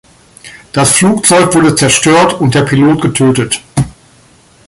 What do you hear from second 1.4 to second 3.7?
wurde zerstört und der Pilot getötet.